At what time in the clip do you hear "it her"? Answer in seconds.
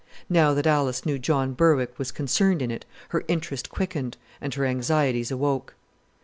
2.71-3.23